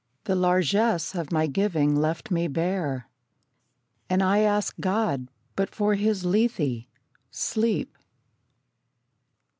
[0.23, 3.07] The largess of my giving left me bare,
[4.09, 6.87] And I ask God but for His Lethe
[7.29, 7.95] sleep.